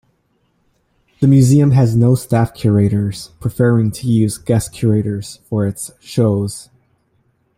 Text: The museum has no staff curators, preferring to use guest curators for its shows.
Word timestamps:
The 1.19 1.27
museum 1.27 1.69
has 1.73 1.95
no 1.95 2.15
staff 2.15 2.55
curators, 2.55 3.27
preferring 3.39 3.91
to 3.91 4.07
use 4.07 4.39
guest 4.39 4.73
curators 4.73 5.41
for 5.47 5.67
its 5.67 5.91
shows. 5.99 6.71